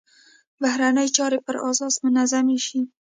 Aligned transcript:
بهرنۍ 0.61 1.07
چارې 1.17 1.39
پر 1.47 1.55
اساس 1.69 1.95
منظمې 2.05 2.57
شي. 2.65 2.79